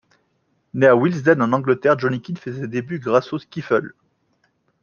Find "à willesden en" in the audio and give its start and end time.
0.87-1.53